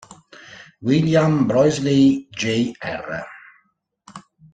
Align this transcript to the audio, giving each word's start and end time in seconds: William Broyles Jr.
William 0.81 1.45
Broyles 1.47 1.77
Jr. 2.35 3.21